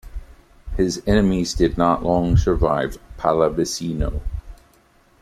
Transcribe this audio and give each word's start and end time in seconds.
His 0.77 1.03
enemies 1.05 1.53
did 1.53 1.77
not 1.77 2.03
long 2.03 2.35
survive 2.35 2.97
Pallavicino. 3.19 4.21